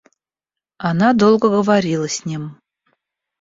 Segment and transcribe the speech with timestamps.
[0.79, 2.59] Она долго говорила с ним.